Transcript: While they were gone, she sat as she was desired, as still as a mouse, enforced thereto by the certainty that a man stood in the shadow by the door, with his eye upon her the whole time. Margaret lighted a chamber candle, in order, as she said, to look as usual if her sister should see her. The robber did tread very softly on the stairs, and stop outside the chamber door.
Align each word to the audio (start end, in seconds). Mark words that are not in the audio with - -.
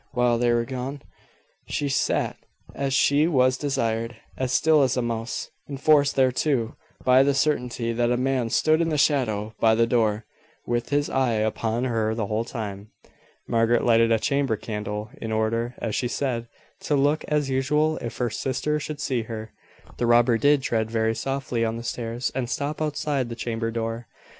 While 0.13 0.39
they 0.39 0.51
were 0.51 0.65
gone, 0.65 1.03
she 1.67 1.87
sat 1.87 2.35
as 2.73 2.91
she 2.91 3.27
was 3.27 3.55
desired, 3.55 4.15
as 4.35 4.51
still 4.51 4.81
as 4.81 4.97
a 4.97 5.01
mouse, 5.03 5.51
enforced 5.69 6.15
thereto 6.15 6.75
by 7.05 7.21
the 7.21 7.35
certainty 7.35 7.93
that 7.93 8.09
a 8.11 8.17
man 8.17 8.49
stood 8.49 8.81
in 8.81 8.89
the 8.89 8.97
shadow 8.97 9.53
by 9.59 9.75
the 9.75 9.85
door, 9.85 10.25
with 10.65 10.89
his 10.89 11.07
eye 11.07 11.33
upon 11.33 11.83
her 11.83 12.15
the 12.15 12.25
whole 12.25 12.45
time. 12.45 12.89
Margaret 13.47 13.83
lighted 13.85 14.11
a 14.11 14.17
chamber 14.17 14.57
candle, 14.57 15.11
in 15.21 15.31
order, 15.31 15.75
as 15.77 15.93
she 15.93 16.07
said, 16.07 16.47
to 16.79 16.95
look 16.95 17.23
as 17.27 17.51
usual 17.51 17.97
if 17.99 18.17
her 18.17 18.31
sister 18.31 18.79
should 18.79 18.99
see 18.99 19.21
her. 19.21 19.53
The 19.97 20.07
robber 20.07 20.39
did 20.39 20.63
tread 20.63 20.89
very 20.89 21.13
softly 21.13 21.63
on 21.63 21.77
the 21.77 21.83
stairs, 21.83 22.31
and 22.33 22.49
stop 22.49 22.81
outside 22.81 23.29
the 23.29 23.35
chamber 23.35 23.69
door. 23.69 24.07